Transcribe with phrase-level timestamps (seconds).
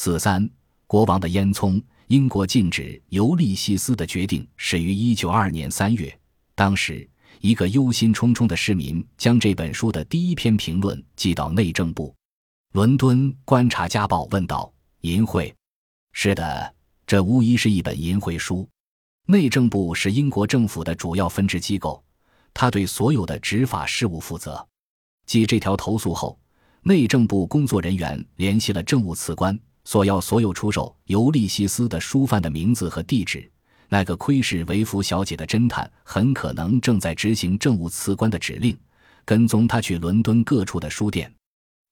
[0.00, 0.48] 四三，
[0.86, 1.82] 国王的烟囱。
[2.06, 6.16] 英国禁止《尤利西斯》的决定始于一九二年三月。
[6.54, 7.06] 当时，
[7.40, 12.14] 一个忧心忡忡的市民将这本书的第一篇评论寄到内政部。
[12.74, 14.72] 伦敦观察家报问道
[15.02, 15.52] ：“淫秽？
[16.12, 16.72] 是的，
[17.04, 18.68] 这无疑是一本淫秽书。
[19.26, 22.00] 内政部是英国政府的主要分支机构，
[22.54, 24.64] 他对所有的执法事务负责。
[25.26, 26.38] 继这条投诉后，
[26.82, 29.58] 内政部工作人员联系了政务次官。”
[29.88, 33.50] 索要所有出售《尤利西斯》的书贩的名字和地址。
[33.88, 38.78] 那个窥视维弗小姐的侦探很可能正在执行政务次官的指令，
[39.24, 41.32] 跟踪他去伦敦各处的书店。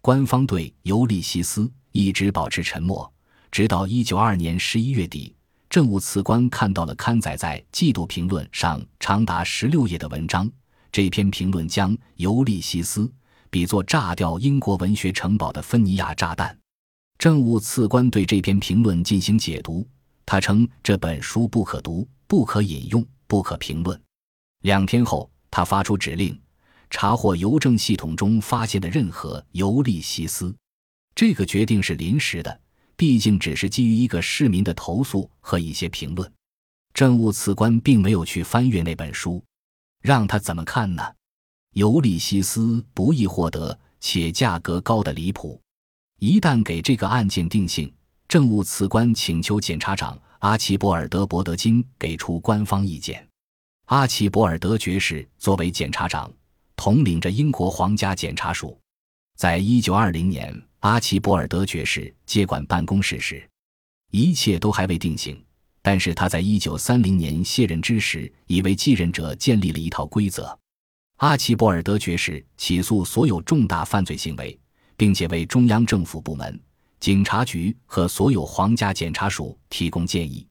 [0.03, 3.11] 官方对《尤利西斯》一直保持沉默，
[3.51, 5.35] 直到1922年11月底，
[5.71, 10.47] 政务次官看到了刊载在《季度评论》上长达16页的文章。
[10.93, 13.07] 这篇评论将《尤利西斯》
[13.49, 16.59] 比作炸掉英国文学城堡的芬尼亚炸弹。
[17.19, 19.87] 政务次官对这篇评论进行解读，
[20.27, 23.99] 他称这本书不可读、不可引用、不可评论。
[24.63, 26.39] 两天后，他发出指令，
[26.91, 30.51] 查获邮政系统中发现的任何《尤利西斯》。
[31.15, 32.61] 这个决定是临时的，
[32.97, 36.31] 毕竟只是基于一个市民的投诉和一些评论。
[36.93, 39.43] 政务次官并没有去翻阅那本书，
[40.03, 41.03] 让他怎么看呢？
[41.73, 42.61] 《尤利西斯》
[42.93, 45.61] 不易获得，且价格高的离谱。
[46.19, 47.93] 一旦给这个案件定性，
[48.27, 53.27] 政务次官请求检察长阿奇博尔德·伯德金给出官方意见。
[53.87, 56.33] 阿奇博尔德爵士作为检察长，
[56.75, 58.79] 统领着英国皇家检察署。
[59.37, 63.47] 在一九二零年，阿奇博尔德爵士接管办公室时，
[64.11, 65.39] 一切都还未定性。
[65.83, 70.59] 但是他在一九三零年卸任之时，已为继任者建立了一套规则。
[71.19, 74.59] 阿奇博尔德爵士起诉所有重大犯罪行为。
[74.97, 76.61] 并且为中央政府部门、
[77.01, 80.47] 警察局和所有皇家检察署提供建议。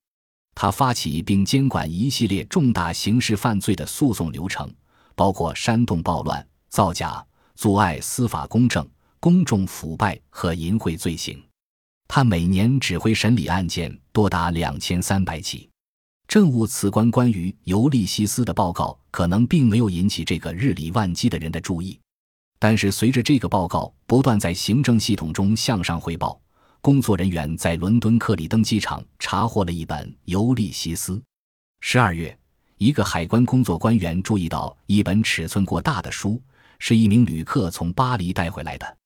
[0.53, 4.73] 他发起并监管一系列重大刑事犯罪的诉讼流程，
[5.13, 8.87] 包括煽动暴乱、造假、阻碍司法公正、
[9.19, 11.43] 公众腐败和淫秽罪行。
[12.07, 15.69] 他每年指挥审理案件多达两千三百起。
[16.27, 21.99] 政务次官关于尤利西斯的报告可能并没有引起这个日理万机的人的注意。
[22.67, 26.41] 但是，随着这个报告不断在行政系统中向上汇报，
[26.81, 31.13] 工作人员在伦敦克里登机场查获了一本《尤利西斯》。
[31.81, 32.35] 十二月，
[32.79, 36.41] 一个海关工作官员注意到一本尺寸过大的书，
[36.79, 38.97] 是一名旅客从巴黎带回来的。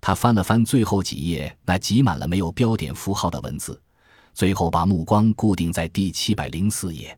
[0.00, 3.78] 他翻了翻最后几页，那挤满了没有标点符号的文字，
[4.32, 7.14] 最后把目光固定在第七百零四页。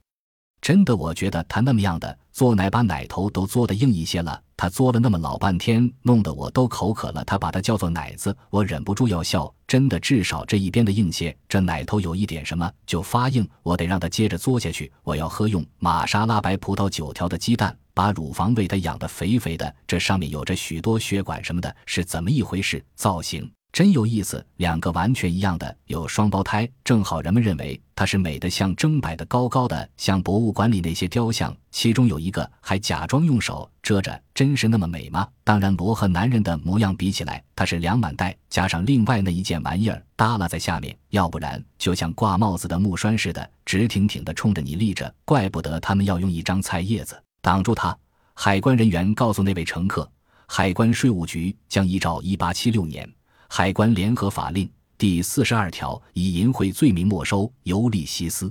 [0.65, 4.41] 真的，我觉得他那么样的做奶，把奶头都做的硬一些了。
[4.57, 7.23] 他做了那么老半天，弄得我都口渴了。
[7.27, 9.55] 他把它叫做奶子，我忍不住要笑。
[9.69, 14.91] 真的，至少这一边的硬些，这奶头有一点什么就发硬，我得让他接着嘬下去。
[15.03, 22.83] 我要喝用玛莎拉白葡萄酒调的鸡蛋，把乳房喂他养得肥肥的，这上面有着许多血管什么的，是怎么一回事？
[22.95, 23.53] 造型。
[23.75, 31.53] 真有意思，两个完全一样的有双胞胎，正好人们认为它是美的，像砧摆的高高的，像博物馆里那些雕像。
[31.73, 35.27] 其中有一个还假装用手遮着，真是那么美吗？
[35.43, 45.13] 当然，罗和男人的模样比起来，它是两满带，加上另外那一件玩意儿耷拉在下面，要不然就像挂帽子的木栓似的，直挺挺的冲着你立着。
[45.25, 47.99] 怪不得他们要用一张菜叶子挡住它。
[48.34, 50.09] 海关人员告诉那位乘客，
[50.47, 53.13] 海关税务局将依照一八七六年。
[53.56, 58.47] 海关联合法令第四十二条以淫秽罪名没收《尤利西斯》，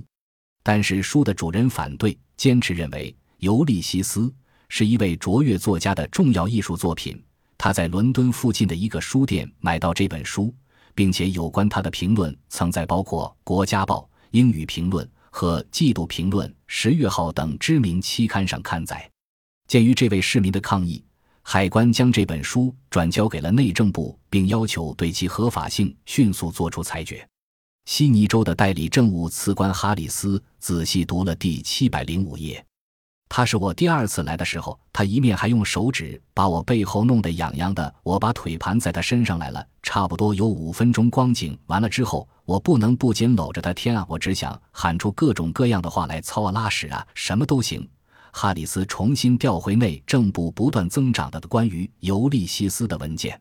[0.62, 4.20] 但是书的主人反对，坚持认为《尤利西斯》
[4.70, 7.22] 是一位卓越作家的重要艺术作品。
[7.58, 10.50] 他在伦敦附近的一个书店买到这本书，
[10.94, 13.98] 并且有关他的评论曾在包括《国家报》
[14.30, 19.06] 《英语评论》和《季度评论》十月号等知名期刊上刊载。
[19.68, 21.04] 鉴于这位市民的抗议。
[21.46, 27.24] 海关将这本书转交给了内政部，并要求对其合法性迅速作出裁决。
[27.84, 32.64] 悉尼州的代理政务次官哈里斯仔细读了第七百零五页。
[33.28, 37.94] 他是我第二次来的时候，他一面还用手指把我背后弄得痒痒的。
[38.02, 41.56] 我把腿盘在他身上来了，差不多有五分钟光景。
[41.66, 43.72] 完了之后，我不能不紧搂着他。
[43.74, 47.86] 天啊，我只想喊出各种各样的话来，操啊拉屎啊，什么都行。
[48.36, 53.40] 哈里斯重新调回内政部不断增长的关于尤利西斯的文件，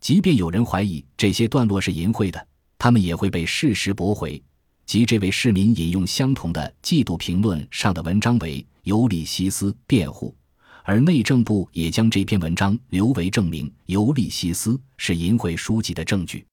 [0.00, 4.42] 即便有人怀疑这些段落是淫秽的，他们也会被事实驳回。
[4.86, 10.34] 即这位市民引用相同的《季度评论》上的文章为尤利西斯辩护，
[10.82, 16.44] 而内政部也将这篇文章留为证明尤利西斯是淫秽书籍的证据。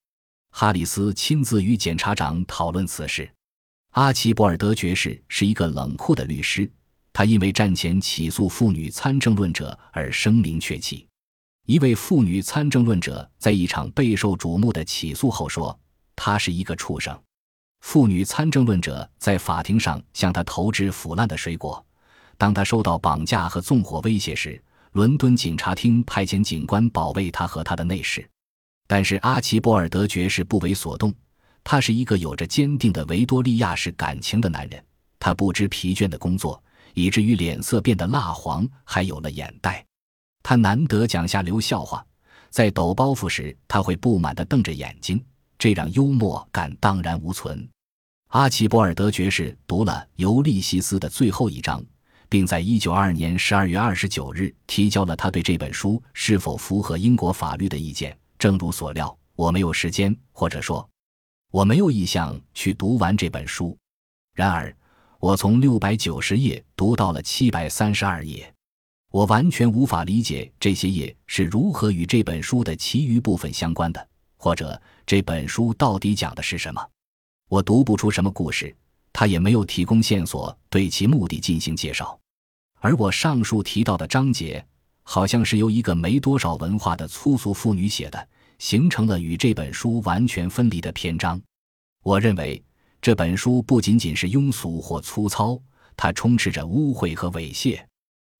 [0.51, 3.27] 哈里斯亲自与检察长讨论此事。
[3.93, 6.71] 阿奇博尔德爵士是一个冷酷的律师，
[7.13, 11.07] 他因为战前起诉妇女参政论者而声名鹊起。
[11.67, 15.77] 一位妇女参政论者在一场备受瞩目的起诉后说
[16.15, 17.17] ：“他是一个畜生。”
[17.81, 21.83] 妇女参政论者在法庭上向他投掷腐烂的水果。
[22.37, 24.61] 当他受到绑架和纵火威胁时，
[24.93, 28.27] 伦敦警察厅派遣警官保卫他和他的内侍。
[28.87, 31.13] 但是阿奇博尔德爵士不为所动。
[31.63, 34.83] 他是一个有着坚定的维多利亚式感情的男人。
[35.19, 36.61] 他不知疲倦的工作，
[36.93, 39.85] 以至于脸色变得蜡黄，还有了眼袋。
[40.43, 42.05] 他难得讲下流笑话，
[42.49, 45.23] 在抖包袱时，他会不满地瞪着眼睛，
[45.57, 47.67] 这让幽默感荡然无存。
[48.29, 51.83] 阿奇博尔德爵士读了《尤利西斯》的最后一章，
[52.29, 58.17] 并在1922年12月29日提交了他对这本书是否符合英国法律的意见。
[58.39, 60.89] 正如所料，我没有时间，或者说，
[61.51, 63.77] 我没有意向去读完这本书。
[64.33, 64.73] 然而，
[65.21, 68.51] 我从690页读到了732页，
[69.11, 76.83] 我完全无法理解这些页是如何与这本书的其余部分相关的，或者这本书到底讲的是什么。
[77.49, 78.75] 我读不出什么故事，
[79.13, 82.19] 他也没有提供线索对其目的进行介绍，
[82.79, 84.65] 而我上述提到的章节，
[85.03, 88.27] 好像是由一个没多少文化的粗俗妇女写的，
[88.57, 91.39] 形成了与这本书完全分离的篇章。
[92.01, 92.59] 我认为
[93.01, 95.59] 这本书不仅仅是庸俗或粗糙，
[95.97, 97.83] 它充斥着污秽和猥亵。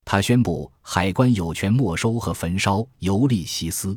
[0.05, 3.89] 他宣布海关有权没收和焚烧《尤利西斯》，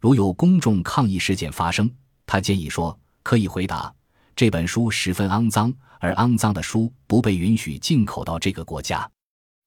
[0.00, 1.90] 如有公众抗议事件发生，
[2.26, 3.94] 他建议说可以回答。
[4.36, 9.10] 这本书十分肮脏，而肮脏的书不被允许进口到这个国家。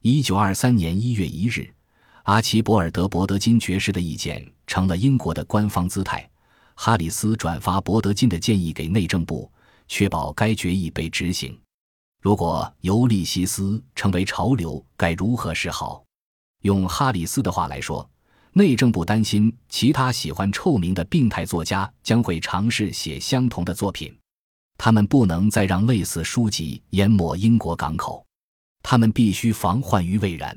[0.03, 1.67] 一九二三年一月一日，
[2.23, 6.29] 阿奇博尔德伯德金爵士的意见成了英国的官方姿态。
[6.75, 9.51] 哈里斯转发伯德金的建议给内政部，
[9.87, 11.59] 确保该决议被执行。
[12.21, 16.03] 如果尤利西斯成为潮流，该如何是好？
[16.63, 18.09] 用哈里斯的话来说，
[18.53, 24.13] 内政部担心其他喜欢臭名的病态作家将会尝试写相同的作品。
[24.77, 28.25] 他们不能再让类似书籍淹没英国港口，
[28.83, 30.55] 他们必须防患于未然。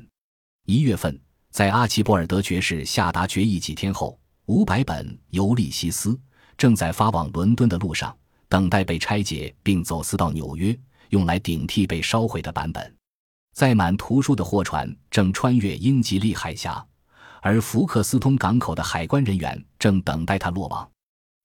[0.65, 1.19] 一月份，
[1.51, 6.09] 在阿奇博尔德爵士下达决议几天后，五百本《尤利西斯》
[6.57, 8.15] 正在发往伦敦的路上，
[8.51, 10.77] 等待被拆解并走私到纽约，
[11.07, 12.93] 用来顶替被烧毁的版本。
[13.53, 16.85] 载满图书的货船正穿越英吉利海峡，
[17.41, 20.85] 而福克斯通港口的海关人员正等待他落网。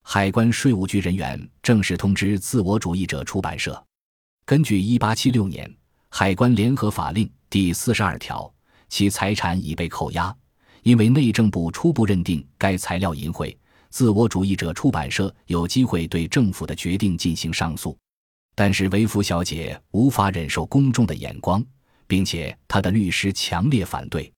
[0.02, 3.80] 海关税务局人员正式通知自我主义者出版社，
[4.44, 5.72] 根据1876年
[6.08, 8.52] 海关联合法令第四十二条，
[8.88, 10.36] 其财产已被扣押，
[10.82, 13.56] 因为内政部初步认定该材料淫秽。
[13.96, 17.96] 自我主义者出版社有机会对政府的决定进行上诉，
[18.54, 21.64] 但是维夫小姐无法忍受公众的眼光，
[22.06, 24.31] 并且她的律师强烈反对。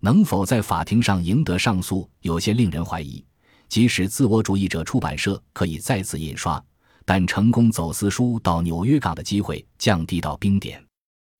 [0.00, 3.24] 能否在法庭上赢得上诉，有些令人怀疑。
[3.68, 6.60] 即使自我主义者出版社可以再次印刷，
[7.04, 10.84] 但成功走私书到纽约港的机会降低到冰点。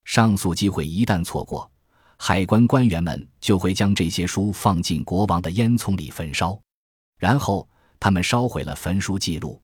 [0.05, 1.69] 上诉机会一旦错过，
[2.15, 6.57] 海关官员们就会将这些书放进国王的烟囱里焚烧，
[7.17, 7.67] 然后
[7.99, 9.61] 他们烧毁了焚书记录。